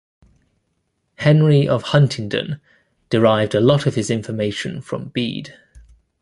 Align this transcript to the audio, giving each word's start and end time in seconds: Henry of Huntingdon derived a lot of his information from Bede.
Henry 1.19 1.67
of 1.67 1.83
Huntingdon 1.83 2.59
derived 3.11 3.53
a 3.53 3.59
lot 3.61 3.85
of 3.85 3.93
his 3.93 4.09
information 4.09 4.81
from 4.81 5.09
Bede. 5.09 5.55